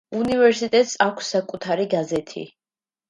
უნივერსიტეტს 0.19 0.95
აქვს 1.07 1.29
საკუთარი 1.35 1.87
გაზეთი. 1.93 2.47